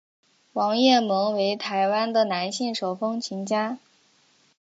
[0.53, 3.77] 王雁盟为台湾的男性手风琴家。